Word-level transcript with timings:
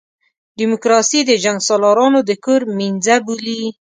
ډیموکراسي 0.59 1.19
د 1.25 1.31
جنګسالارانو 1.43 2.19
د 2.29 2.31
کور 2.43 2.61
مېنځه 2.77 3.15
بولي. 3.25 3.63